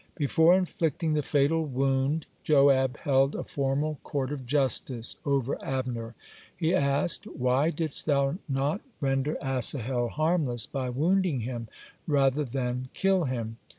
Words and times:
Before 0.15 0.55
inflicting 0.55 1.13
the 1.13 1.21
fatal 1.21 1.63
wound, 1.63 2.25
Joab 2.43 2.97
held 2.97 3.35
a 3.35 3.43
formal 3.43 3.99
court 4.01 4.31
of 4.31 4.47
justice 4.47 5.15
over 5.27 5.63
Abner. 5.63 6.15
He 6.57 6.73
asked: 6.73 7.27
"Why 7.27 7.69
didst 7.69 8.07
thou 8.07 8.39
no 8.49 8.79
render 8.99 9.37
Asahel 9.43 10.07
harmless 10.09 10.65
by 10.65 10.89
wounding 10.89 11.41
him 11.41 11.67
rather 12.07 12.43
than 12.45 12.89
kill 12.95 13.25
him?" 13.25 13.57